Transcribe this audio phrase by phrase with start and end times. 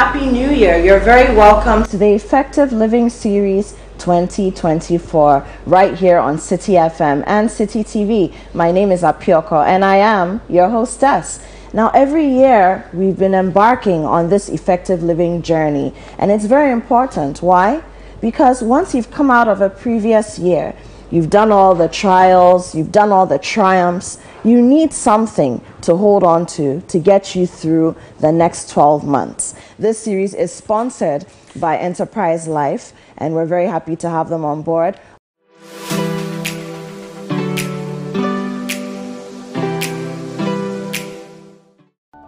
[0.00, 0.78] Happy New Year.
[0.78, 7.50] You're very welcome to the Effective Living Series 2024 right here on Citi FM and
[7.50, 8.34] Citi TV.
[8.54, 11.40] My name is Apiorkor and I am your hostess.
[11.74, 17.42] Now, every year we've been embarking on this effective living journey, and it's very important.
[17.42, 17.82] Why?
[18.22, 20.74] Because once you've come out of a previous year,
[21.10, 26.22] you've done all the trials, you've done all the triumphs, you need something to hold
[26.22, 29.54] on to to get you through the next 12 months.
[29.78, 34.62] This series is sponsored by Enterprise Life, and we're very happy to have them on
[34.62, 34.98] board.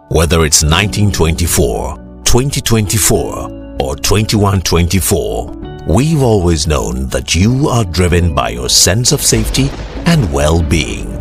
[0.09, 8.69] Whether it's 1924, 2024, or 2124, we've always known that you are driven by your
[8.69, 9.69] sense of safety
[10.05, 11.11] and well being.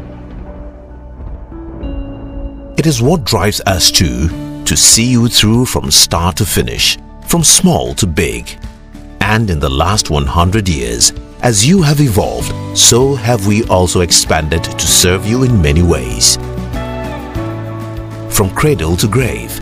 [2.79, 4.29] It is what drives us too
[4.65, 6.97] to see you through from start to finish,
[7.27, 8.59] from small to big.
[9.21, 14.63] And in the last 100 years, as you have evolved, so have we also expanded
[14.65, 16.37] to serve you in many ways.
[18.35, 19.61] From cradle to grave.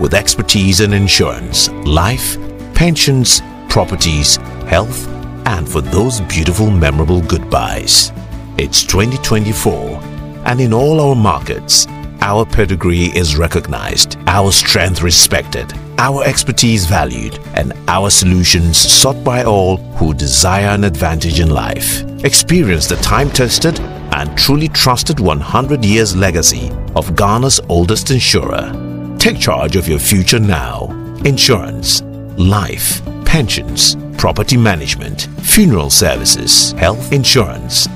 [0.00, 2.38] With expertise in insurance, life,
[2.74, 5.08] pensions, properties, health,
[5.46, 8.12] and for those beautiful memorable goodbyes.
[8.56, 11.86] It's 2024 and in all our markets,
[12.20, 19.44] our pedigree is recognized, our strength respected, our expertise valued, and our solutions sought by
[19.44, 22.02] all who desire an advantage in life.
[22.24, 28.72] Experience the time-tested and truly trusted 100 years legacy of Ghana's oldest insurer.
[29.18, 30.86] Take charge of your future now.
[31.24, 32.02] Insurance,
[32.36, 37.88] life, pensions, property management, funeral services, health insurance,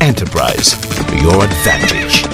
[0.00, 2.24] enterprise for your advantage.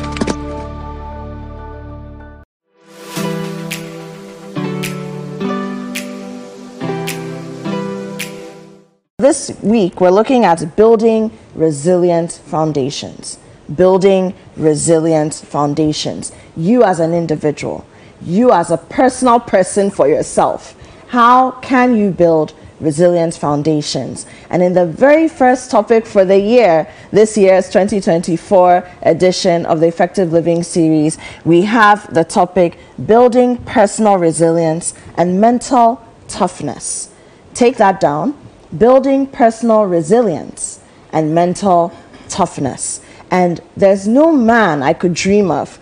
[9.19, 13.41] This week, we're looking at building resilient foundations.
[13.75, 16.31] Building resilient foundations.
[16.57, 17.85] You as an individual,
[18.23, 20.77] you as a personal person for yourself.
[21.11, 24.27] How can you build resilient foundations.
[24.49, 29.87] And in the very first topic for the year, this year's 2024 edition of the
[29.87, 37.11] Effective Living series, we have the topic building personal resilience and mental toughness.
[37.55, 38.37] Take that down.
[38.77, 40.81] Building personal resilience
[41.13, 41.93] and mental
[42.29, 43.01] toughness.
[43.31, 45.79] And there's no man I could dream of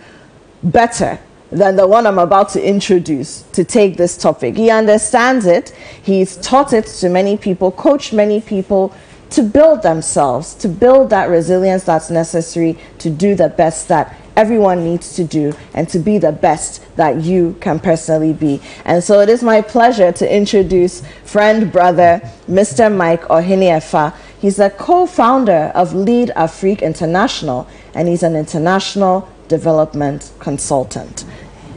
[0.63, 1.19] better
[1.51, 4.55] than the one I'm about to introduce to take this topic.
[4.55, 5.69] He understands it,
[6.01, 8.93] he's taught it to many people, coached many people
[9.31, 14.83] to build themselves, to build that resilience that's necessary to do the best that everyone
[14.83, 18.61] needs to do and to be the best that you can personally be.
[18.85, 22.95] And so it is my pleasure to introduce friend, brother, Mr.
[22.95, 24.15] Mike Ohene-Effah.
[24.39, 31.25] He's a co-founder of Lead Afrique International and he's an international development consultant.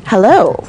[0.07, 0.63] Hello.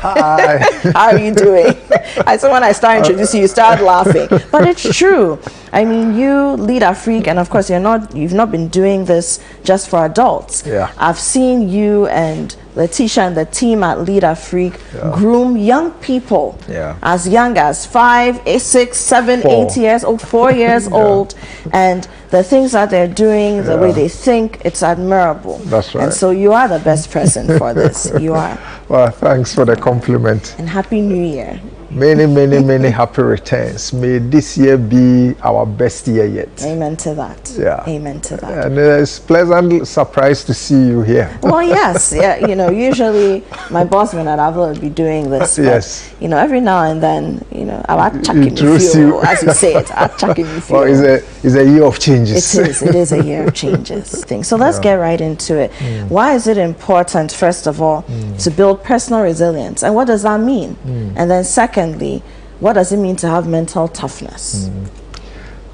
[0.00, 0.58] Hi.
[0.94, 1.66] How are you doing?
[2.26, 4.28] I said when I start introducing you, you start laughing.
[4.50, 5.38] But it's true.
[5.72, 8.14] I mean, you lead Afrique, and of course, you're not.
[8.14, 10.64] You've not been doing this just for adults.
[10.66, 10.92] Yeah.
[10.98, 15.12] I've seen you and Letitia and the team at Lead Afrique yeah.
[15.14, 16.96] groom young people yeah.
[17.02, 19.66] as young as five, eight, six, seven, four.
[19.66, 20.94] eight years old, four years yeah.
[20.96, 21.34] old,
[21.72, 25.58] and the things that they're doing, the way they think, it's admirable.
[25.64, 26.04] That's right.
[26.04, 28.12] And so you are the best person for this.
[28.20, 28.58] You are.
[28.88, 30.54] Well, thanks for the compliment.
[30.58, 31.58] And Happy New Year
[31.90, 33.92] many, many, many happy returns.
[33.92, 36.62] May this year be our best year yet.
[36.62, 37.54] Amen to that.
[37.58, 37.84] Yeah.
[37.86, 38.66] Amen to that.
[38.66, 41.36] And it's pleasant surprise to see you here.
[41.42, 42.12] Well, yes.
[42.14, 42.46] Yeah.
[42.46, 45.58] You know, usually my boss man at Avle would be doing this.
[45.58, 46.14] yes.
[46.20, 48.74] You know, every now and then, you know, I'll check in you,
[49.22, 49.90] as you say it.
[49.92, 50.62] I'll check in you.
[50.70, 52.54] Well, it's a, it's a year of changes.
[52.54, 52.82] It is.
[52.82, 54.24] It is a year of changes.
[54.24, 54.42] Thing.
[54.44, 54.82] So let's yeah.
[54.82, 55.70] get right into it.
[55.72, 56.08] Mm.
[56.08, 58.42] Why is it important, first of all, mm.
[58.42, 59.82] to build personal resilience?
[59.82, 60.76] And what does that mean?
[60.84, 61.14] Mm.
[61.16, 62.22] And then second, secondly,
[62.58, 64.68] what does it mean to have mental toughness?
[64.68, 64.90] Mm.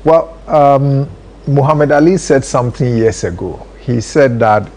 [0.04, 1.08] Well, um,
[1.46, 3.66] Muhammad Ali said something years ago.
[3.80, 4.70] He said that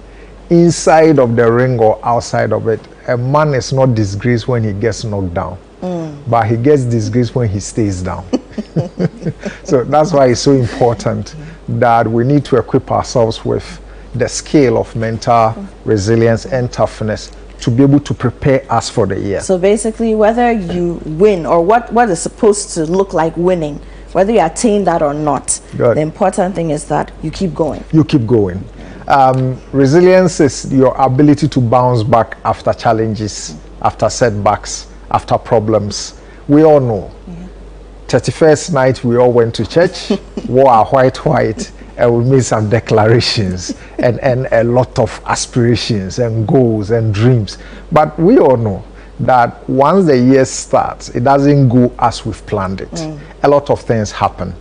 [0.50, 2.80] inside of the ring or outside of it,
[3.10, 6.30] a man is not disgraced when he gets knocked down, mm.
[6.30, 8.26] but he gets disgraced when he stays down.
[9.66, 11.36] so that's why it's so important
[11.68, 13.82] that we need to equip ourselves with
[14.16, 15.54] the skill of mental
[15.84, 19.42] resilience and toughness to be able to prepare us for the year.
[19.42, 23.81] So basically, whether you win or what, what is supposed to look like winning,
[24.12, 25.98] whether you attain that or not, Good.
[25.98, 27.83] the important thing is that you keep going.
[27.92, 28.63] You keep going.
[29.07, 36.19] Um, resilience is your ability to bounce back after challenges, after setbacks, after problems.
[36.48, 37.12] We all know.
[37.27, 37.48] Yeah.
[38.07, 40.12] 31st night, we all went to church,
[40.48, 46.20] wore our white, white, and we made some declarations and, and a lot of aspirations
[46.20, 47.58] and goals and dreams.
[47.92, 48.84] But we all know
[49.20, 52.92] that once the year starts, it doesn't go as we've planned it.
[52.92, 53.20] Mm.
[53.44, 54.54] A lot of things happen,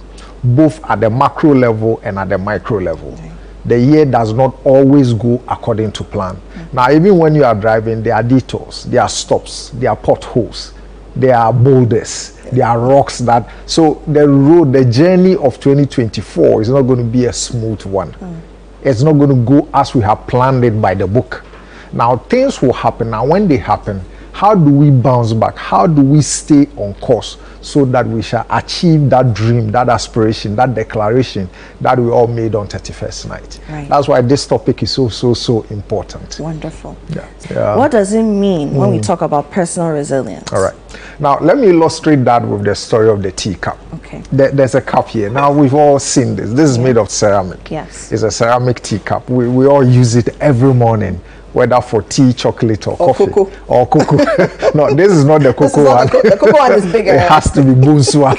[0.42, 3.18] both at the macro level and at the micro level.
[3.66, 6.36] The year does not always go according to plan.
[6.36, 6.72] Mm.
[6.72, 10.72] Now, even when you are driving, there are detours, there are stops, there are potholes,
[11.14, 12.35] there are boulders.
[12.52, 13.50] There are rocks that.
[13.66, 18.12] So, the road, the journey of 2024 is not going to be a smooth one.
[18.12, 18.40] Mm.
[18.82, 21.44] It's not going to go as we have planned it by the book.
[21.92, 23.10] Now, things will happen.
[23.10, 24.00] Now, when they happen,
[24.36, 25.56] how do we bounce back?
[25.56, 30.54] How do we stay on course so that we shall achieve that dream, that aspiration,
[30.56, 31.48] that declaration
[31.80, 33.60] that we all made on 31st night?
[33.70, 33.88] Right.
[33.88, 36.38] That's why this topic is so, so, so important.
[36.38, 36.98] Wonderful.
[37.08, 37.26] Yeah.
[37.50, 37.76] yeah.
[37.76, 38.74] What does it mean mm.
[38.74, 39.06] when we mm.
[39.06, 40.52] talk about personal resilience?
[40.52, 40.76] All right.
[41.18, 43.78] Now, let me illustrate that with the story of the teacup.
[43.94, 44.22] Okay.
[44.30, 45.30] There, there's a cup here.
[45.30, 46.52] Now, we've all seen this.
[46.52, 46.84] This is yeah.
[46.84, 47.70] made of ceramic.
[47.70, 48.12] Yes.
[48.12, 49.30] It's a ceramic teacup.
[49.30, 53.32] We, we all use it every morning whether for tea, chocolate, or, or coffee.
[53.32, 53.50] Cocoa.
[53.66, 54.16] Or cocoa.
[54.74, 56.06] no, this is not the cocoa not one.
[56.08, 57.14] The, the, cocoa one is bigger.
[57.14, 58.34] it has to be Bunswa.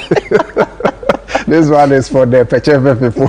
[1.46, 3.28] this one is for the Pechefe people.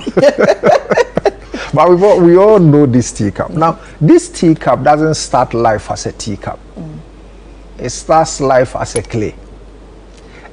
[1.74, 3.52] but we all, we all know this teacup.
[3.52, 6.60] Now, this teacup doesn't start life as a teacup.
[6.76, 7.00] Mm.
[7.80, 9.34] It starts life as a clay.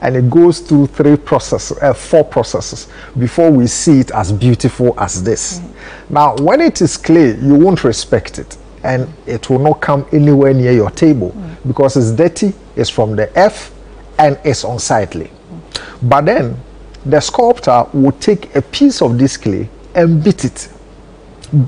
[0.01, 2.89] And it goes through three processes, uh, four processes
[3.19, 5.59] before we see it as beautiful as this.
[5.59, 5.75] Mm.
[6.11, 8.57] Now, when it is clay, you won't respect it
[8.87, 11.57] and it will not come anywhere near your table mm.
[11.67, 13.75] because it's dirty, it's from the earth,
[14.19, 15.25] and it's unsightly.
[15.27, 16.09] Mm.
[16.09, 16.57] But then
[17.05, 20.69] the sculptor will take a piece of this clay and beat it.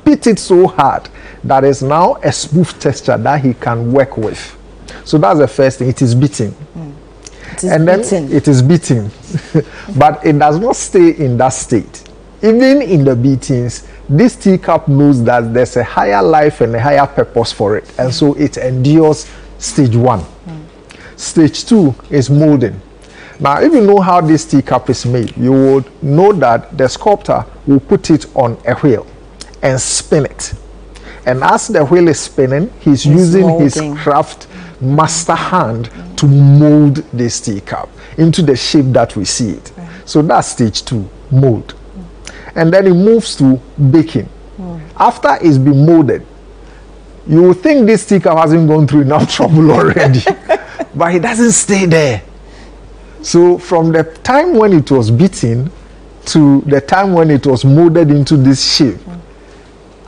[0.05, 1.09] Beat it so hard
[1.45, 4.57] that it's now a smooth texture that he can work with.
[5.05, 6.53] So that's the first thing, it is beating.
[6.77, 6.95] Mm.
[7.53, 9.11] It is and then it is beating.
[9.99, 12.05] but it does not stay in that state.
[12.43, 17.07] Even in the beatings, this teacup knows that there's a higher life and a higher
[17.07, 17.93] purpose for it.
[17.99, 20.21] And so it endures stage one.
[20.21, 20.65] Mm.
[21.19, 22.81] Stage two is molding.
[23.39, 27.45] Now, if you know how this teacup is made, you would know that the sculptor
[27.67, 29.07] will put it on a wheel
[29.63, 30.55] and spin it.
[31.27, 33.65] And as the wheel is spinning, he's, he's using molding.
[33.65, 34.49] his craft
[34.81, 39.73] master hand to mold this teacup into the shape that we see it.
[40.07, 41.78] So that's stage two, mold
[42.55, 43.61] and then it moves to
[43.91, 44.29] baking.
[44.59, 44.81] Mm.
[44.97, 46.27] After it's been molded,
[47.27, 50.21] you will think this sticker hasn't gone through enough trouble already,
[50.95, 52.23] but it doesn't stay there.
[53.23, 55.71] So from the time when it was beaten
[56.27, 59.21] to the time when it was molded into this shape, mm.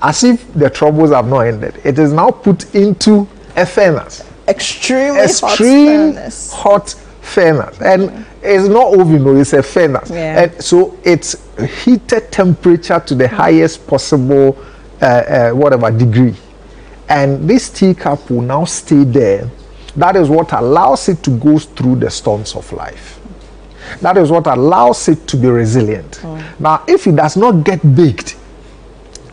[0.03, 4.25] as if the troubles have not ended, it is now put into a furnace.
[4.49, 6.53] Extremely Extreme hot furnace.
[6.53, 6.91] Hot
[7.21, 7.81] furnace.
[7.81, 8.25] And mm.
[8.43, 10.11] it's not oven, no, it's a furnace.
[10.11, 10.43] Yeah.
[10.43, 11.35] And so it's
[11.67, 13.29] heated temperature to the mm.
[13.29, 14.59] highest possible
[15.01, 16.35] uh, uh, whatever degree.
[17.09, 19.51] And this teacup will now stay there.
[19.97, 23.21] That is what allows it to go through the storms of life.
[24.01, 26.21] That is what allows it to be resilient.
[26.23, 26.61] Mm.
[26.61, 28.37] Now, if it does not get baked,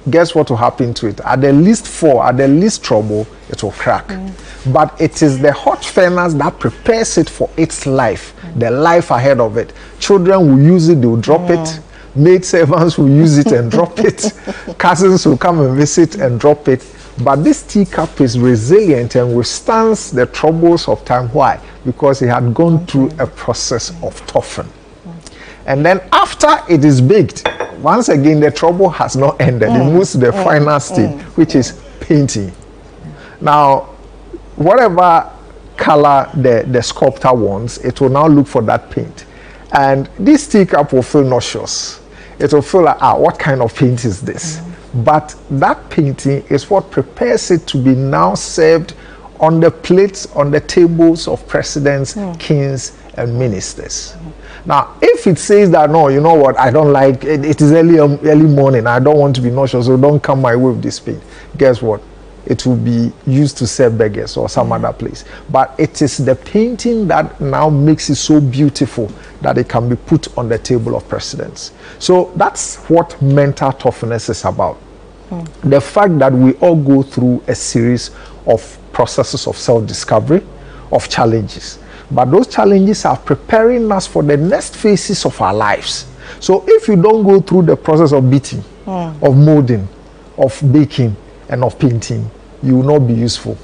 [0.10, 1.20] guess what will happen to it?
[1.22, 4.08] At the least four, at the least trouble, it will crack.
[4.08, 4.74] Mm.
[4.74, 8.60] But it is the hot furnace that prepares it for its life, mm.
[8.60, 9.74] the life ahead of it.
[10.00, 11.62] Children will use it, they will drop mm.
[11.62, 11.82] it.
[12.18, 14.34] Maid servants will use it and drop it.
[14.78, 16.86] Cousins will come and visit and drop it.
[17.24, 21.30] But this teacup is resilient and withstands the troubles of time.
[21.30, 21.60] Why?
[21.86, 24.68] Because it had gone through a process of toughen.
[25.66, 27.48] And then after it is baked,
[27.80, 29.70] once again the trouble has not ended.
[29.70, 29.82] Mm.
[29.82, 30.44] It moves to the mm.
[30.44, 31.22] final stage, mm.
[31.38, 32.52] which is painting.
[33.42, 33.90] Now,
[34.56, 35.32] whatever
[35.76, 39.26] color the, the sculptor wants, it will now look for that paint.
[39.72, 42.00] And this teacup will feel nauseous.
[42.40, 44.58] It will feel like, ah, what kind of paint is this?
[44.58, 45.06] Mm.
[45.06, 48.94] But that painting is what prepares it to be now served
[49.40, 52.40] on the plates, on the tables of presidents, mm.
[52.40, 54.16] kings, and ministers.
[54.18, 54.32] Mm.
[54.66, 57.72] Now, if it says that, no, you know what, I don't like it, it is
[57.72, 60.72] early, um, early morning, I don't want to be nauseous, so don't come my way
[60.72, 61.24] with this paint.
[61.58, 62.02] Guess what?
[62.48, 64.76] It will be used to sell beggars or some mm.
[64.76, 65.26] other place.
[65.50, 69.12] But it is the painting that now makes it so beautiful
[69.42, 71.74] that it can be put on the table of presidents.
[72.00, 74.80] So that's what mental toughness is about.
[75.30, 75.70] Mm.
[75.70, 78.12] The fact that we all go through a series
[78.46, 80.42] of processes of self discovery,
[80.92, 81.80] of challenges.
[82.10, 86.06] But those challenges are preparing us for the next phases of our lives.
[86.40, 89.22] So if you don't go through the process of beating, mm.
[89.22, 89.86] of molding,
[90.38, 91.14] of baking
[91.50, 92.32] and of painting,
[92.64, 93.58] you will not be useful.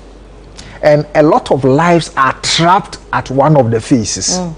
[0.81, 4.37] And a lot of lives are trapped at one of the faces.
[4.37, 4.53] Mm.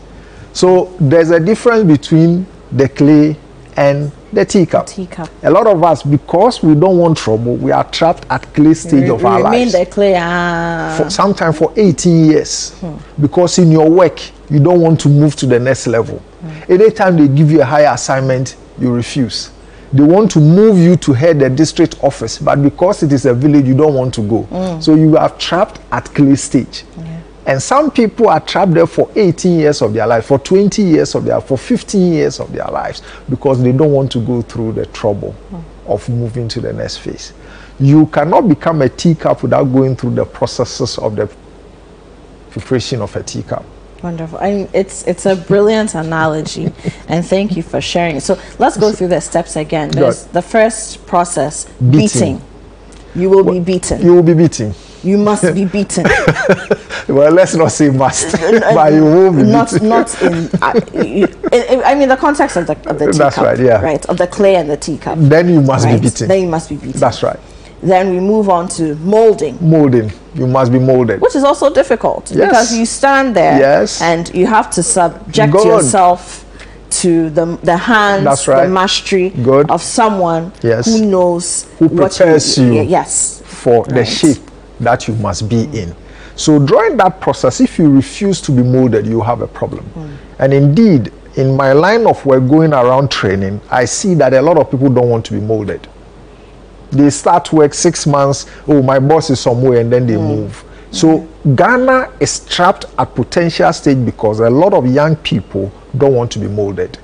[0.53, 3.37] So there's a difference between the clay
[3.77, 4.87] and the teacup.
[4.87, 5.29] Teacup.
[5.43, 9.03] A lot of us, because we don't want trouble, we are trapped at clay stage
[9.03, 9.73] Re- of our remain lives.
[9.73, 10.15] the clay.
[10.17, 10.95] Ah.
[10.97, 12.71] For sometimes for 18 years.
[12.79, 12.95] Hmm.
[13.21, 16.17] Because in your work, you don't want to move to the next level.
[16.19, 16.71] Hmm.
[16.71, 19.51] Anytime they give you a higher assignment, you refuse.
[19.93, 23.33] They want to move you to head the district office, but because it is a
[23.33, 24.43] village, you don't want to go.
[24.43, 24.83] Mm.
[24.83, 26.83] So you are trapped at clay stage.
[27.47, 31.13] And some people are trapped there for 18 years of their life, for 20 years
[31.13, 34.73] of their, for 15 years of their lives, because they don't want to go through
[34.73, 35.63] the trouble mm.
[35.85, 37.33] of moving to the next phase.
[37.79, 41.29] You cannot become a teacup without going through the processes of the
[42.49, 43.63] preparation of a teacup.
[44.05, 44.37] Wonderful.
[44.39, 46.71] I mean, it's it's a brilliant analogy,
[47.07, 48.19] and thank you for sharing.
[48.19, 49.89] So let's go through the steps again.
[49.89, 52.37] There's the first process: Beating.
[52.37, 52.41] beating.
[53.15, 54.03] You will be beaten.
[54.03, 54.75] You will be beaten.
[55.03, 56.05] You must be beaten.
[57.07, 58.31] Well, let's not say must,
[58.77, 59.89] but you will be not beaten.
[59.89, 63.33] not in, I you- in- I mean the context of the of the teacup.
[63.33, 63.79] That's right, yeah.
[63.81, 65.17] Right of the clay and the teacup.
[65.19, 66.01] Then you must right?
[66.01, 66.27] be beaten.
[66.27, 66.99] Then you must be beaten.
[66.99, 67.39] That's right.
[67.83, 70.11] Then we move on to molding, Molding.
[70.33, 71.21] You must be molded.
[71.21, 72.47] which is also difficult Yes.
[72.49, 74.01] because you stand there Yes.
[74.01, 75.65] and you have to subject Good.
[75.65, 76.45] yourself
[77.01, 79.69] to the the hands, That's the mastery Good.
[79.69, 80.85] of someone Yes.
[80.87, 82.81] who knows Who what prepares you.
[82.81, 83.41] Yes.
[83.45, 84.41] for the shape
[84.79, 85.95] that you must be in.
[86.35, 89.83] So during that process, if you refuse to be molded, you have a problem.
[89.93, 90.05] Hmm.
[90.39, 94.57] And indeed, in my line of work going around training, I see that a lot
[94.57, 95.87] of people don't want to be molded.
[96.95, 100.21] They start work six months, oh, my boss is somewhere, and then they hmm.
[100.23, 100.63] move.
[100.91, 106.31] So Ghana is trapped at potential stage because a lot of young people don't want
[106.33, 106.97] to be molded.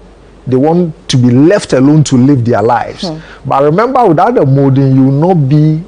[0.47, 3.09] They want to be left alone to live their lives.
[3.09, 3.19] Hmm.
[3.47, 5.83] But remember, without the molding, you will not be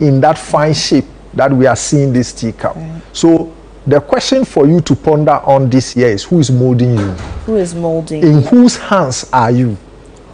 [0.00, 2.76] in that fine shape that we are seeing this teacup.
[3.12, 3.52] So
[3.86, 7.10] the question for you to ponder on this year is who is molding you?
[7.46, 8.22] Who is molding?
[8.22, 9.76] In whose hands are you?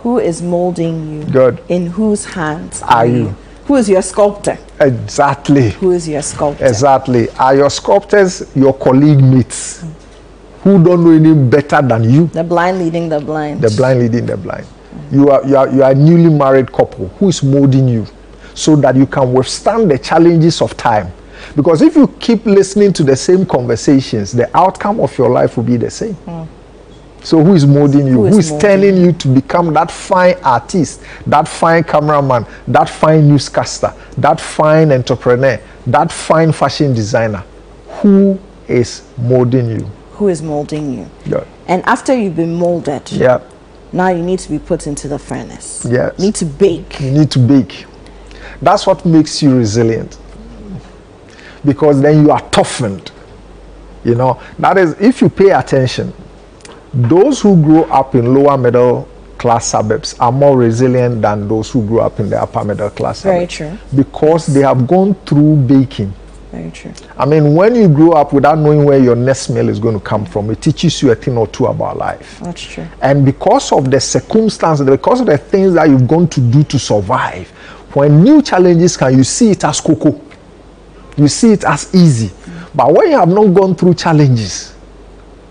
[0.02, 1.24] Who is molding you?
[1.24, 1.62] God.
[1.68, 3.34] In whose hands Are you?
[3.66, 4.58] Who is your sculptor?
[4.80, 5.70] Exactly.
[5.70, 6.64] Who is your sculptor?
[6.66, 7.28] Exactly.
[7.38, 9.84] Are your sculptors your colleague mates
[10.62, 12.26] who don't know any better than you?
[12.28, 13.60] The blind leading the blind.
[13.60, 14.66] The blind leading the blind.
[15.12, 18.06] You are, you are you are a newly married couple who is molding you
[18.54, 21.12] so that you can withstand the challenges of time.
[21.54, 25.64] Because if you keep listening to the same conversations, the outcome of your life will
[25.64, 26.14] be the same.
[26.14, 26.59] Hmm.
[27.22, 28.14] So who is molding you?
[28.14, 32.88] Who is who is turning you to become that fine artist, that fine cameraman, that
[32.88, 37.44] fine newscaster, that fine entrepreneur, that fine fashion designer?
[38.00, 39.90] Who is molding you?
[40.12, 41.10] Who is molding you?
[41.26, 41.44] Yeah.
[41.66, 43.40] And after you've been molded, Yeah.
[43.92, 45.86] now you need to be put into the furnace.
[45.88, 46.14] Yes.
[46.18, 47.00] You need to bake.
[47.00, 47.86] You need to bake.
[48.62, 50.16] That's what makes you resilient.
[51.64, 53.10] Because then you are toughened.
[54.04, 56.12] You know, that is, if you pay attention,
[56.92, 61.86] those who grow up in lower middle class suburbs are more resilient than those who
[61.86, 63.78] grew up in the upper middle class Very true.
[63.94, 66.12] Because they have gone through baking.
[66.50, 66.92] Very true.
[67.16, 70.04] I mean, when you grow up without knowing where your next meal is going to
[70.04, 72.40] come from, it teaches you a thing or two about life.
[72.40, 72.86] That's true.
[73.00, 76.78] And because of the circumstances, because of the things that you've gone to do to
[76.78, 77.48] survive,
[77.94, 80.20] when new challenges come, you see it as cocoa.
[81.16, 82.30] You see it as easy.
[82.74, 84.74] But when you have not gone through challenges,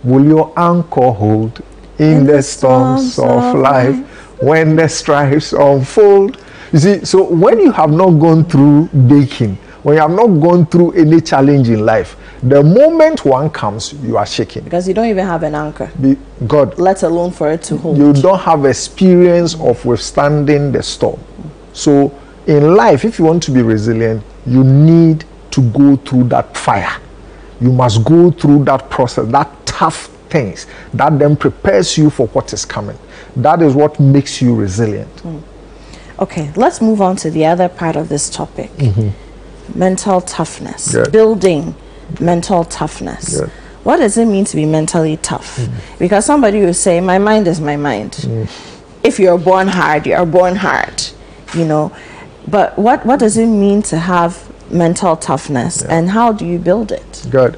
[0.04, 1.62] will your anchor hold
[1.98, 3.98] in, the, storms, of life
[4.42, 6.42] when the stripes unfold?
[6.72, 10.66] You see, so when you have not gone through baking, when you have not gone
[10.66, 14.64] through any challenge in life, the moment one comes, you are shaking.
[14.64, 17.98] Because you don't even have an anchor, Be- God, let alone for it to hold.
[17.98, 21.20] you don't have experience of withstanding the storm.
[21.74, 26.56] So in life, if you want to be resilient, you need to go through that
[26.56, 26.98] fire.
[27.60, 32.52] You must go through that process, that tough things that then prepares you for what
[32.52, 32.98] is coming.
[33.38, 35.20] That is what makes you resilient.
[35.22, 35.40] Hmm.
[36.20, 39.10] Okay, let's move on to the other part of this topic mm-hmm.
[39.80, 41.14] mental toughness, Good.
[41.14, 41.76] building
[42.20, 43.40] mental toughness.
[43.40, 43.50] Good.
[43.84, 45.56] What does it mean to be mentally tough?
[45.56, 45.98] Mm-hmm.
[45.98, 48.12] Because somebody will say, My mind is my mind.
[48.12, 48.50] Mm.
[49.02, 51.02] If you're born hard, you're born hard,
[51.56, 51.96] you know.
[52.50, 54.32] But what, what does it mean to have
[54.70, 57.28] mental toughness and how do you build it?
[57.32, 57.58] Good.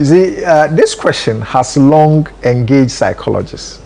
[0.00, 3.80] You see, uh, this question has long engaged psychologists.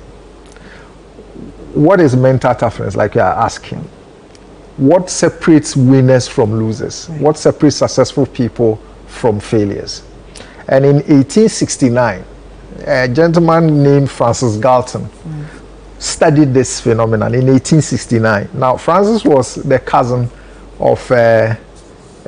[1.74, 3.80] What is mental toughness, like you are asking?
[4.76, 7.08] What separates winners from losers?
[7.18, 8.76] What separates successful people
[9.08, 10.04] from failures?
[10.68, 12.24] And in 1869,
[12.86, 15.08] a gentleman named Francis Galton
[15.98, 18.50] studied this phenomenon in 1869.
[18.54, 20.30] Now, Francis was the cousin
[20.78, 21.56] of uh,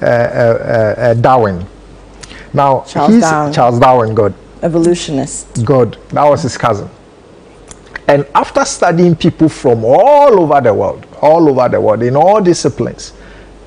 [0.02, 1.64] uh, uh, uh, Darwin.
[2.56, 3.52] Now, Charles he's Darwin.
[3.52, 4.34] Charles Darwin, good.
[4.62, 5.62] Evolutionist.
[5.66, 5.98] Good.
[6.08, 6.88] That was his cousin.
[8.08, 12.40] And after studying people from all over the world, all over the world, in all
[12.40, 13.12] disciplines,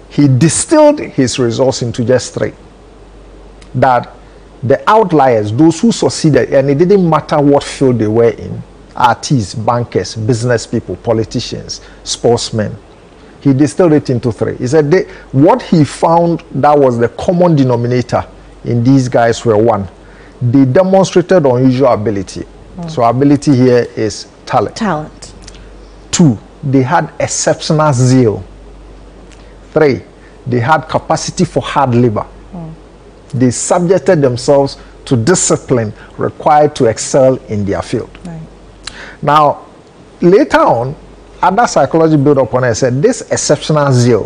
[0.10, 2.54] he distilled his results into just three.
[3.76, 4.12] That
[4.64, 8.64] the outliers, those who succeeded, and it didn't matter what field they were in
[8.96, 12.76] artists, bankers, business people, politicians, sportsmen.
[13.42, 14.58] He distilled it into three.
[14.58, 18.26] He said they, what he found that was the common denominator
[18.70, 19.88] in these guys were one,
[20.42, 22.46] they demonstrated unusual ability.
[22.88, 24.78] So, ability here is talent.
[24.78, 25.34] Talent.
[26.12, 28.42] Two, they had exceptional zeal.
[29.74, 30.02] Three,
[30.48, 32.26] they had capacity for hard labor.
[33.34, 38.10] They subjected themselves to discipline required to excel in their field.
[38.26, 38.42] Right.
[39.22, 39.66] Now,
[40.22, 40.96] later on,
[41.42, 44.24] other psychology built upon it and said this exceptional zeal,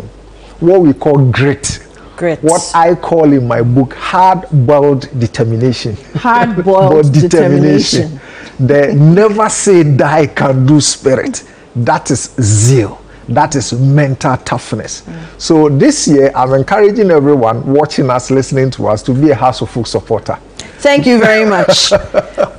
[0.60, 1.80] what we call grit,
[2.16, 2.42] Grit.
[2.42, 5.96] what I call in my book hard boiled determination.
[6.14, 8.20] Hard-boiled But determination.
[8.58, 11.44] the never say die can do spirit.
[11.76, 13.00] That is zeal.
[13.28, 15.02] That is mental toughness.
[15.02, 15.40] Mm.
[15.40, 19.62] So this year, I'm encouraging everyone watching us, listening to us, to be a Hearts
[19.62, 20.38] of Oak supporter.
[20.84, 21.92] Thank you very much.
[21.92, 21.98] or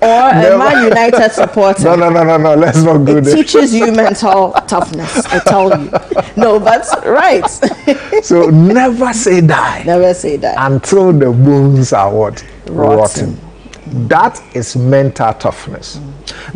[0.01, 1.83] a Man United supporter.
[1.83, 2.55] No, no, no, no, no.
[2.55, 3.35] Let's not go It there.
[3.35, 5.91] teaches you mental toughness, I tell you.
[6.35, 7.45] No, but right.
[8.23, 9.83] So never say die.
[9.85, 10.55] Never say that.
[10.57, 13.37] until the bones are what Rotten.
[13.37, 14.07] rotten.
[14.07, 15.99] That is mental toughness.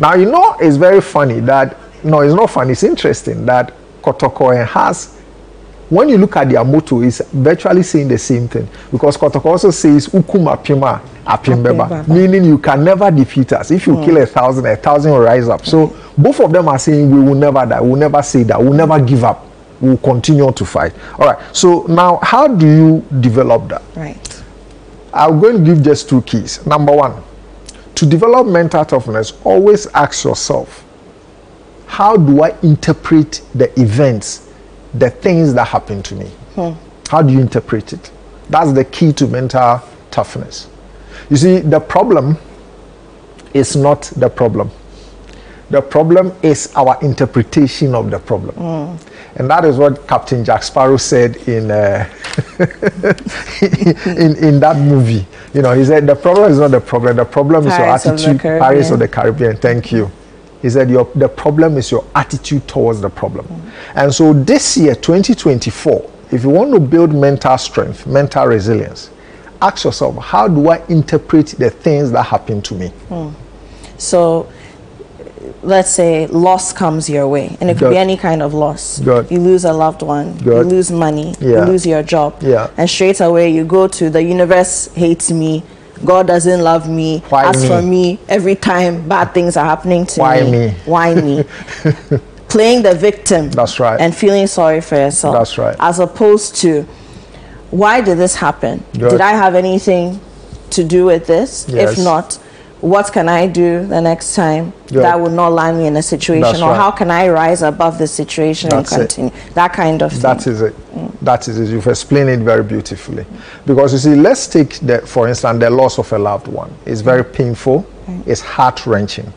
[0.00, 2.72] Now you know it's very funny that no, it's not funny.
[2.72, 3.72] It's interesting that
[4.02, 5.16] Kotoko has.
[5.88, 9.70] When you look at their motto, it's virtually saying the same thing because Kotoko also
[9.70, 12.08] says "Ukuma pima apimbeba," Apimbeba.
[12.08, 13.70] meaning you can never defeat us.
[13.70, 14.22] If you kill hmm.
[14.22, 15.64] a thousand, a thousand will rise up.
[15.66, 17.80] So both of them are saying we will never die.
[17.80, 18.60] We'll never say that.
[18.60, 19.46] We'll never give up.
[19.80, 20.92] We'll continue to fight.
[21.18, 21.56] All right.
[21.56, 23.82] So now, how do you develop that?
[23.96, 24.42] Right.
[25.12, 26.64] I'm going to give just two keys.
[26.66, 27.22] Number one,
[27.94, 30.84] to develop mental toughness, always ask yourself,
[31.86, 34.48] how do I interpret the events,
[34.94, 36.26] the things that happen to me?
[36.54, 36.72] Hmm.
[37.08, 38.10] How do you interpret it?
[38.48, 40.68] That's the key to mental toughness.
[41.28, 42.36] You see, the problem
[43.54, 44.70] is not the problem.
[45.70, 48.98] The problem is our interpretation of the problem.
[49.36, 52.08] And that is what Captain Jack Sparrow said in, uh,
[53.60, 55.24] in, in that movie.
[55.54, 57.16] You know, he said, the problem is not the problem.
[57.16, 58.40] The problem Pirates is your attitude.
[58.40, 58.92] Pirates Caribbean.
[58.92, 59.56] of the Caribbean.
[59.58, 60.10] Thank you.
[60.60, 63.46] He said, your, the problem is your attitude towards the problem.
[63.94, 69.10] And so this year, 2024, if you want to build mental strength, mental resilience,
[69.62, 72.88] ask yourself, how do I interpret the things that happen to me?
[73.08, 73.30] Hmm.
[73.98, 74.50] So
[75.62, 77.90] let's say loss comes your way, and it could Good.
[77.90, 78.98] be any kind of loss.
[79.00, 79.30] Good.
[79.30, 82.36] You lose a loved one, you lose money, you lose your job.
[82.42, 82.70] Yeah.
[82.76, 85.62] And straight away you go to the universe hates me.
[86.02, 87.18] God doesn't love me.
[87.28, 87.68] Why As me?
[87.68, 90.50] for me, every time bad things are happening to Why me.
[90.50, 90.68] me?
[90.86, 91.44] Why me?
[92.48, 93.50] Playing the victim.
[93.50, 94.00] That's right.
[94.00, 95.34] And feeling sorry for yourself.
[95.34, 95.76] That's right.
[95.78, 96.86] As opposed to,
[97.70, 98.84] why did this happen?
[98.92, 99.10] Good.
[99.10, 100.20] Did I have anything
[100.70, 101.66] to do with this?
[101.68, 101.98] Yes.
[101.98, 102.34] If not,
[102.80, 105.02] what can I do the next time Good.
[105.02, 106.42] that would not land me in a situation?
[106.42, 106.76] That's or right.
[106.76, 109.32] how can I rise above the situation That's and continue?
[109.54, 110.22] That kind of thing.
[110.22, 110.74] That is it.
[110.92, 111.20] Mm.
[111.20, 111.68] That is it.
[111.68, 113.26] You've explained it very beautifully.
[113.66, 116.74] Because you see, let's take the, for instance, the loss of a loved one.
[116.86, 117.32] It's very mm.
[117.32, 117.86] painful.
[118.26, 119.32] It's heart wrenching,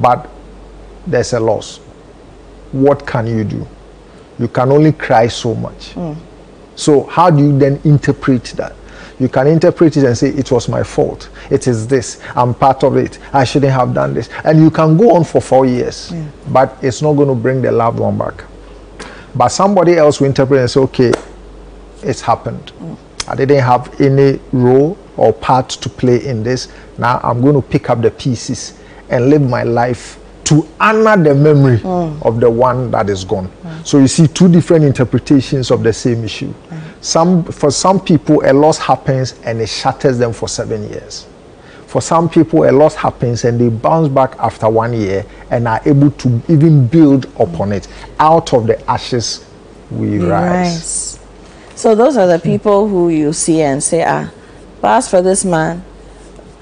[0.00, 0.28] but
[1.06, 1.78] there's a loss.
[2.72, 3.66] What can you do?
[4.38, 5.94] You can only cry so much.
[5.94, 6.16] Mm.
[6.74, 8.74] So how do you then interpret that?
[9.18, 11.28] You can interpret it and say, it was my fault.
[11.50, 12.20] It is this.
[12.34, 13.18] I'm part of it.
[13.32, 14.28] I shouldn't have done this.
[14.44, 16.12] And you can go on for four years,
[16.48, 18.44] but it's not going to bring the loved one back.
[19.34, 21.12] But somebody else will interpret and say, okay,
[22.02, 22.72] it's happened.
[22.80, 22.96] Mm.
[23.28, 26.68] I didn't have any role or part to play in this.
[26.98, 31.34] Now I'm going to pick up the pieces and live my life to honor the
[31.34, 32.26] memory mm.
[32.26, 33.48] of the one that is gone.
[33.48, 33.86] Mm.
[33.86, 36.52] So you see two different interpretations of the same issue.
[36.52, 36.80] Mm.
[37.00, 41.26] Some for some people a loss happens and it shatters them for 7 years.
[41.92, 45.78] For some people, a loss happens and they bounce back after one year and are
[45.84, 47.86] able to even build upon it.
[48.18, 49.44] Out of the ashes,
[49.90, 50.28] we rise.
[50.30, 51.18] rise.
[51.74, 54.30] So those are the people who you see and say, ah,
[54.80, 55.84] but as for this man,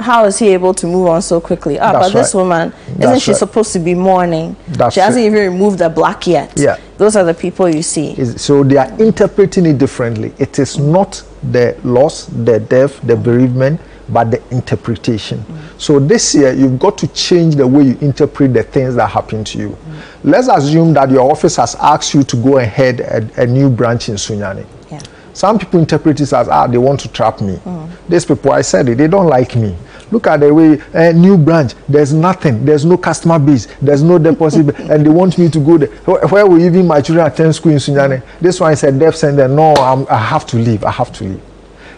[0.00, 1.78] how is he able to move on so quickly?
[1.78, 2.40] Ah, That's but this right.
[2.40, 3.38] woman, isn't That's she right.
[3.38, 4.56] supposed to be mourning?
[4.68, 5.26] That's she hasn't it.
[5.26, 6.52] even removed the black yet.
[6.56, 6.76] Yeah.
[6.98, 8.12] Those are the people you see.
[8.12, 10.32] Is- So they are interpreting it differently.
[10.38, 15.44] It is not the loss, the death, the bereavement, but the interpretation.
[15.78, 19.44] So this year, you've got to change the way you interpret the things that happen
[19.44, 19.78] to you.
[20.24, 23.46] Let's assume that your office has asked you to go ahead and head a, a
[23.46, 24.66] new branch in Sunyani.
[24.90, 25.00] Yeah.
[25.32, 27.58] Some people interpret this as, ah, they want to trap me.
[28.08, 29.76] These people, I said it, they don't like me.
[30.10, 34.18] Look at the way, uh, new branch, there's nothing, there's no customer base, there's no
[34.18, 35.88] deposit, and they want me to go there.
[36.04, 38.22] Where, where will even my children attend school in Sunyani?
[38.40, 39.46] This one is a deaf sender.
[39.46, 41.42] No, I'm, I have to leave, I have to leave.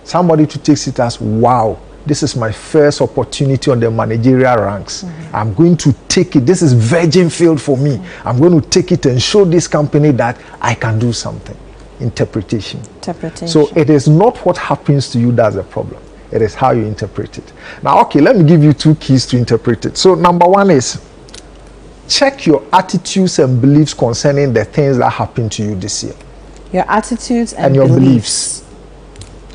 [0.05, 5.05] Somebody to take it as, wow, this is my first opportunity on the managerial ranks.
[5.33, 6.41] I'm going to take it.
[6.41, 8.01] This is virgin field for me.
[8.25, 11.57] I'm going to take it and show this company that I can do something.
[12.01, 12.81] Interpretation.
[12.97, 13.49] Interpretation.
[13.49, 16.03] So it is not what happens to you that's the problem.
[16.33, 17.53] It is how you interpret it.
[17.83, 19.97] Now, okay, let me give you two keys to interpret it.
[19.99, 21.01] So, number one is
[22.09, 26.15] check your attitudes and beliefs concerning the things that happened to you this year.
[26.73, 28.65] your attitudes and, and your beliefs.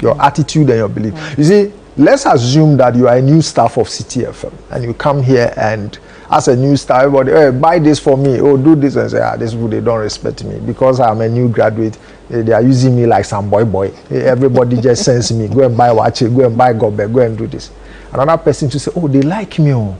[0.01, 1.13] Your attitude and your belief.
[1.37, 4.93] You see, let's assume that you are a new staff of Citi FM and you
[4.93, 5.97] come here and
[6.29, 9.21] as a new staff, everybody, hey, buy this for me, oh, do this, and say,
[9.21, 11.97] ah, this people, they don't respect me because I'm a new graduate.
[12.31, 13.93] eh, They are using me like some boy boy.
[14.11, 17.19] Eh, Everybody just sends me, go and buy watch it, go and buy gobe, go
[17.21, 17.71] and do this.
[18.11, 19.97] Another person to say, oh, they like me, oh.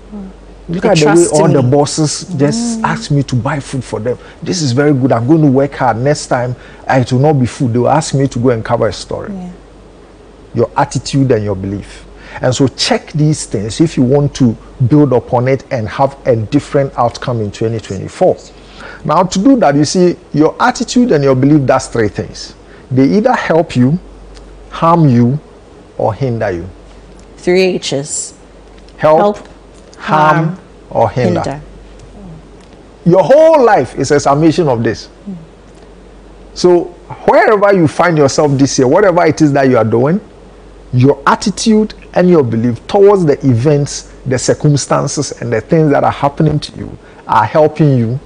[0.70, 3.86] Look They at the way trust all the bosses just ask me to buy food
[3.86, 4.18] for them.
[4.44, 5.13] This is very good.
[5.13, 5.96] I'm going to work hard.
[5.96, 6.58] Next time,
[6.90, 7.72] it will not be food.
[7.72, 9.32] They will ask me to go and cover a story.
[9.34, 9.52] Yeah.
[10.54, 12.04] Your attitude and your belief.
[12.42, 14.56] And so check these things if you want to
[14.88, 18.38] build upon it and have a different outcome in 2024.
[19.06, 22.56] Now, to do that, you see, your attitude and your belief does three things.
[22.92, 24.00] They either help you,
[24.70, 25.40] harm you,
[25.98, 26.70] or hinder you.
[27.38, 28.34] Three H's.
[28.98, 29.48] Help, Help,
[29.98, 30.60] harm, harm,
[30.90, 31.42] or hinder.
[31.42, 31.62] Hinder.
[33.06, 35.10] Your whole life is a summation of this.
[36.54, 36.86] So,
[37.26, 40.20] wherever you find yourself this year, whatever it is that you are doing,
[40.92, 46.12] your attitude and your belief towards the events, the circumstances, and the things that are
[46.12, 48.19] happening to you are helping you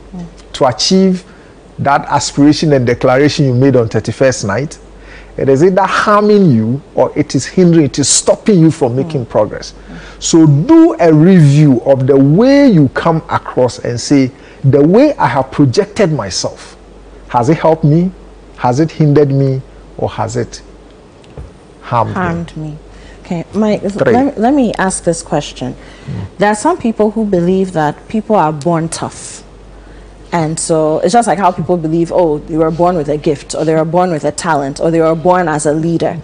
[0.53, 1.25] to achieve
[1.77, 4.79] that aspiration and declaration you made on 31st night.
[5.35, 9.25] It is either harming you or it is hindering, it is stopping you from making
[9.25, 9.73] progress.
[10.19, 14.31] So do a review of the way you come across and say,
[14.63, 16.77] the way I have projected myself,
[17.27, 18.11] has it helped me?
[18.55, 19.61] Has it hindered me?
[19.97, 20.61] Or has it
[21.81, 22.15] harmed, me?
[22.15, 22.77] harmed me.
[23.31, 25.73] Okay, Mike, let, me- let me ask this question.
[26.37, 29.43] There are some people who believe that people are born tough.
[30.33, 33.55] And so it's just like how people believe, oh, they were born with a gift,
[33.55, 36.19] or they were born with a talent, or they were born as a leader.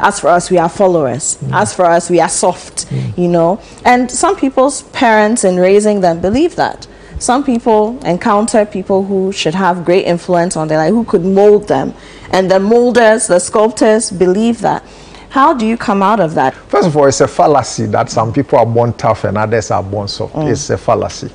[0.00, 1.38] As for us, we are followers.
[1.52, 3.60] As for us, we are soft, you know.
[3.84, 6.86] And some people's parents, in raising them, believe that.
[7.20, 11.66] Some people encounter people who should have great influence on their life, who could mold
[11.68, 11.94] them.
[12.30, 14.84] And the molders, the sculptors, believe that.
[15.30, 16.54] How do you come out of that?
[16.54, 19.82] First of all, it's a fallacy that some people are born tough and others are
[19.82, 20.34] born soft.
[20.34, 20.50] Mm.
[20.50, 21.30] It's a fallacy.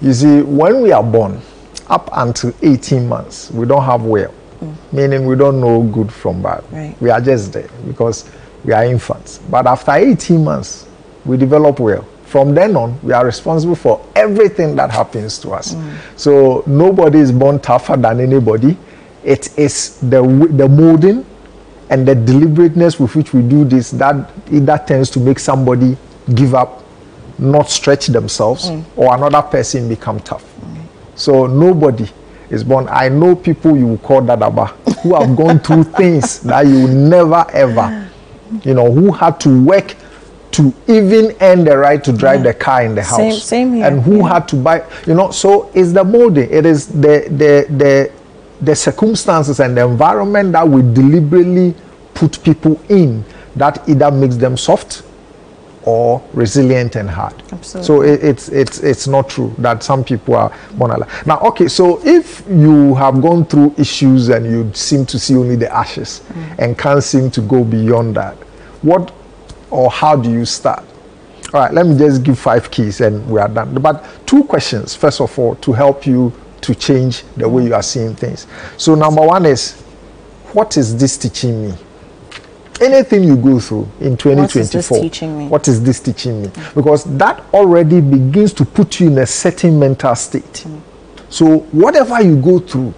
[0.00, 1.40] You see, when we are born,
[1.88, 4.74] up until 18 months, we don't have will, mm.
[4.92, 6.64] meaning we don't know good from bad.
[6.70, 6.96] Right.
[7.00, 8.30] We are just there because
[8.64, 9.38] we are infants.
[9.50, 10.86] But after 18 months,
[11.24, 12.06] we develop will.
[12.24, 15.74] From then on, we are responsible for everything that happens to us.
[15.74, 15.96] Mm.
[16.16, 18.78] So nobody is born tougher than anybody.
[19.24, 21.26] It is the the molding
[21.90, 25.96] and the deliberateness with which we do this that either tends to make somebody
[26.34, 26.84] give up,
[27.38, 28.84] not stretch themselves, mm.
[28.96, 30.44] or another person become tough.
[31.16, 32.08] So nobody
[32.48, 32.88] is born.
[32.88, 34.68] I know people you will call dadaba
[35.02, 38.08] who have gone through things that you will never ever,
[38.62, 39.96] you know, who had to work
[40.52, 42.44] to even earn the right to drive mm.
[42.44, 44.28] the car in the house, Same- same here, and who yeah.
[44.34, 45.30] had to buy, you know.
[45.30, 46.50] So it's the molding.
[46.50, 48.12] It is the the the
[48.60, 51.74] the circumstances and the environment that we deliberately
[52.14, 53.24] put people in
[53.56, 55.02] that either makes them soft
[55.84, 57.34] or resilient and hard.
[57.52, 57.82] Absolutely.
[57.82, 61.26] So it, it's it's it's not true that some people are born alive.
[61.26, 65.56] Now, okay, so if you have gone through issues and you seem to see only
[65.56, 66.58] the ashes mm.
[66.58, 68.36] and can't seem to go beyond that,
[68.82, 69.12] what
[69.70, 70.84] or how do you start?
[71.54, 73.74] All right, let me just give five keys and we are done.
[73.74, 77.82] But two questions, first of all, to help you to change the way you are
[77.82, 78.46] seeing things.
[78.76, 79.80] So number one is,
[80.52, 81.74] what is this teaching me?
[82.80, 85.46] anything you go through in 2024 teaching me?
[85.48, 86.74] what is this teaching me mm.
[86.74, 90.80] because that already begins to put you in a certain mental state mm.
[91.28, 92.92] so whatever you go through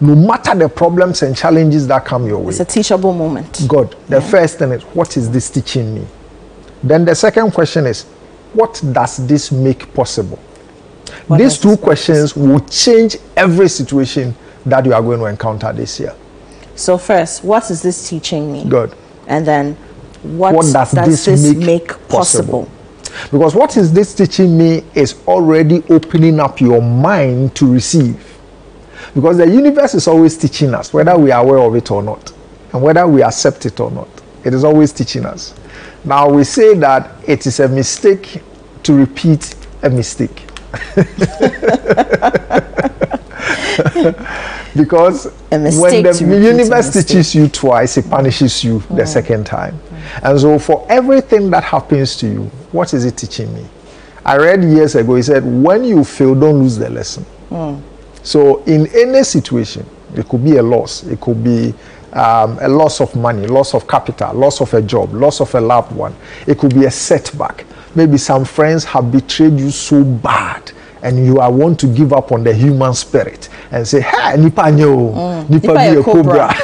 [0.00, 3.64] no matter the problems and challenges that come your way It's a teachable moment.
[3.68, 6.06] god the first thing is what is this teaching me
[6.82, 8.04] then the second question is
[8.52, 10.38] what does this make possible
[11.26, 14.34] What these two questions will change every situation
[14.66, 16.14] that you are going to encounter this year
[16.74, 18.64] So first, what is this teaching me?
[18.68, 18.94] good
[19.26, 19.76] And then,
[20.22, 22.64] what, What does does, this this, make make, possible?
[22.66, 22.68] possible?
[23.30, 28.24] Because what is this teaching me is already opening up your mind to receive.
[29.14, 32.32] Because the universe is always teaching us, whether we are aware of it or not,
[32.72, 34.08] and whether we accept it or not.
[34.44, 35.54] It is always teaching us.
[36.04, 38.42] Now we say that it is a mistake
[38.84, 40.49] to repeat a mistake.
[44.76, 49.78] because when the universe teaches you twice, it punishes you the second time.
[50.22, 53.66] And so, for everything that happens to you, what is it teaching me?
[54.24, 57.24] I read years ago, he said, when you fail, don't lose the lesson.
[57.50, 57.80] Mm.
[58.22, 61.74] So, in any situation, it could be a loss, it could be
[62.12, 65.60] um, a loss of money, loss of capital, loss of a job, loss of a
[65.60, 66.14] loved one,
[66.46, 67.64] it could be a setback.
[67.94, 70.72] Maybe some friends have betrayed you so bad
[71.02, 74.70] and you are want to give up on the human spirit and say, "Hey, nipa
[74.70, 75.50] nyo, mm.
[75.50, 76.54] nipa be a cobra."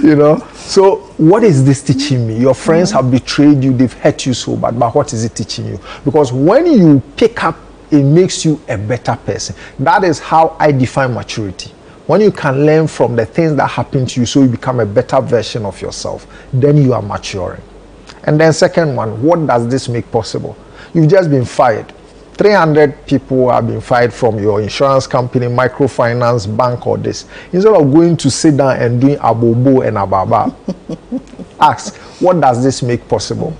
[0.02, 0.46] you know.
[0.54, 2.38] So, what is this teaching me?
[2.38, 2.94] Your friends mm.
[2.94, 4.78] have betrayed you; they've hurt you so bad.
[4.78, 5.80] But what is it teaching you?
[6.04, 7.56] Because when you pick up,
[7.90, 9.56] it makes you a better person.
[9.80, 11.72] That is how I define maturity.
[12.10, 14.84] When you can learn from the things that happen to you, so you become a
[14.84, 17.62] better version of yourself, then you are maturing.
[18.24, 20.56] And then, second one, what does this make possible?
[20.92, 21.94] You've just been fired.
[22.32, 27.26] 300 people have been fired from your insurance company, microfinance, bank, or this.
[27.52, 30.52] Instead of going to sit down and doing abobo and ababa,
[31.60, 33.56] ask, what does this make possible?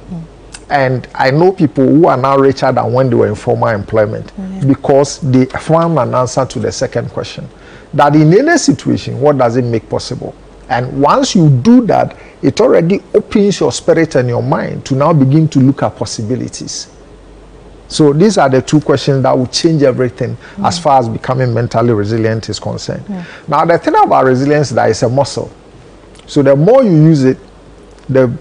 [0.68, 4.32] And I know people who are now richer than when they were in formal employment
[4.36, 4.64] yeah.
[4.64, 7.48] because they found an answer to the second question.
[7.94, 10.34] That in any situation, what does it make possible?
[10.68, 15.12] And once you do that, it already opens your spirit and your mind to now
[15.12, 16.88] begin to look at possibilities.
[17.88, 20.66] So these are the two questions that will change everything mm.
[20.66, 23.04] as far as becoming mentally resilient is concerned.
[23.08, 23.24] Yeah.
[23.48, 25.50] Now the thing about resilience is that it's a muscle.
[26.26, 27.38] So the more you use it,
[28.08, 28.32] the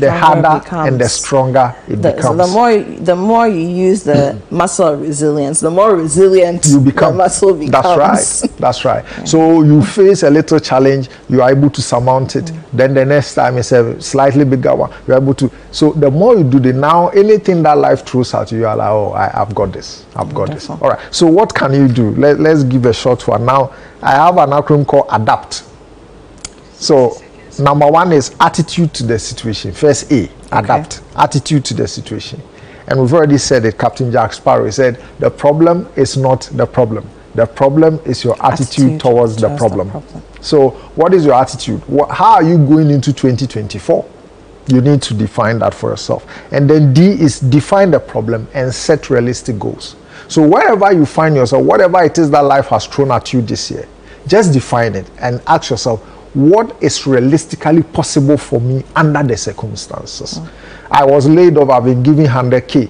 [0.00, 2.24] the harder and the stronger it the, becomes.
[2.24, 7.16] So the more the more you use the muscle resilience, the more resilient you become.
[7.16, 7.72] muscle becomes.
[7.72, 8.50] That's right.
[8.58, 9.04] That's right.
[9.04, 9.24] Yeah.
[9.24, 12.46] So you face a little challenge, you are able to surmount it.
[12.46, 12.62] Mm.
[12.72, 14.92] Then the next time it's a slightly bigger one.
[15.06, 15.50] You're able to.
[15.70, 18.76] So the more you do the now, anything that life throws at you, you are
[18.76, 20.06] like, oh, I, have got this.
[20.16, 20.68] I've got this.
[20.70, 21.00] All right.
[21.14, 22.10] So what can you do?
[22.12, 23.44] Let, let's give a short one.
[23.44, 25.66] Now, I have an acronym called ADAPT.
[26.74, 27.20] So
[27.58, 29.72] Number one is attitude to the situation.
[29.72, 30.98] First A, adapt.
[30.98, 31.06] Okay.
[31.16, 32.40] Attitude to the situation.
[32.88, 37.08] And we've already said it, Captain Jack Sparrow said, the problem is not the problem.
[37.34, 39.88] The problem is your attitude, attitude towards, the problem.
[39.88, 40.22] the problem.
[40.40, 41.86] So, what is your attitude?
[41.86, 44.08] What, how are you going into 2024?
[44.68, 46.26] You need to define that for yourself.
[46.50, 49.96] And then D is define the problem and set realistic goals.
[50.28, 53.70] So, wherever you find yourself, whatever it is that life has thrown at you this
[53.70, 53.86] year,
[54.26, 56.00] just define it and ask yourself,
[56.36, 60.38] what is realistically possible for me under the circumstances.
[60.90, 62.88] I was laid off, I've been given 100K,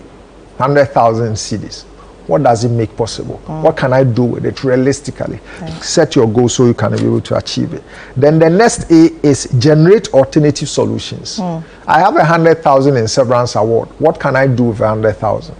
[0.57, 1.85] 100,000 cedis.
[2.27, 3.41] What does it make possible?
[3.47, 3.63] Mm.
[3.63, 5.39] What can I do with it realistically?
[5.81, 7.85] Set your goal so you can be able to achieve it.
[8.17, 11.39] Then the next A is generate alternative solutions.
[11.39, 11.63] Mm.
[11.87, 13.91] I have a 100,000 in severance award.
[14.01, 15.55] What can I do with a 100,000?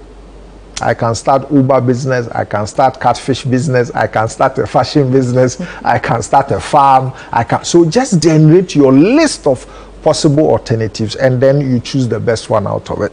[0.81, 5.11] I can start Uber business, I can start catfish business, I can start a fashion
[5.11, 9.67] business, I can start a farm, I can so just generate your list of
[10.03, 13.13] possible alternatives and then you choose the best one out of it.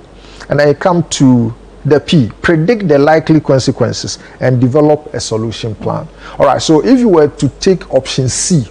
[0.50, 1.54] And I come to
[1.86, 6.08] the P, predict the likely consequences and develop a solution plan.
[6.40, 8.64] All right, so if you were to take option C,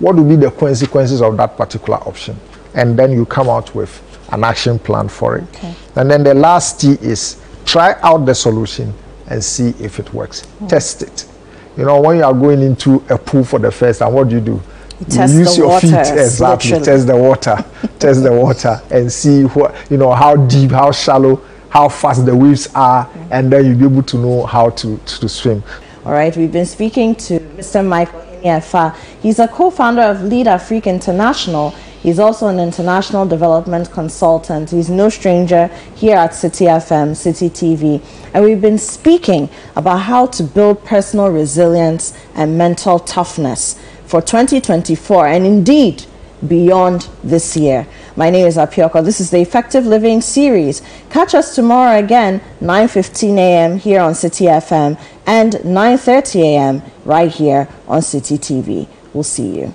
[0.00, 2.36] what would be the consequences of that particular option?
[2.74, 4.02] And then you come out with
[4.32, 5.44] an action plan for it.
[5.54, 5.74] Okay.
[5.96, 8.92] And then the last T is try out the solution
[9.28, 10.42] and see if it works.
[10.60, 10.68] Mm.
[10.68, 11.28] Test it.
[11.76, 14.34] You know, when you are going into a pool for the first time, what do
[14.36, 14.62] you do?
[15.08, 16.70] You, you use your water, feet exactly.
[16.70, 16.84] Literally.
[16.84, 17.64] Test the water.
[17.98, 22.36] test the water and see what you know how deep, how shallow, how fast the
[22.36, 23.28] waves are, mm.
[23.30, 25.62] and then you'll be able to know how to, to swim.
[26.04, 27.84] All right, we've been speaking to Mr.
[27.86, 28.94] Michael Iniefa.
[29.22, 34.70] He's a co-founder of Lead Afrique International He's also an international development consultant.
[34.70, 38.02] He's no stranger here at Citi FM, Citi TV.
[38.34, 45.28] And we've been speaking about how to build personal resilience and mental toughness for 2024
[45.28, 46.04] and indeed
[46.48, 47.86] beyond this year.
[48.16, 49.04] My name is Apiorkor.
[49.04, 50.82] This is the Effective Living series.
[51.08, 53.78] Catch us tomorrow again, 9.15 a.m.
[53.78, 56.82] here on Citi FM and 9.30 a.m.
[57.04, 58.88] right here on Citi TV.
[59.14, 59.74] We'll see you.